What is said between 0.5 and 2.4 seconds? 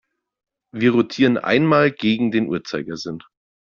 Wir rotieren einmal gegen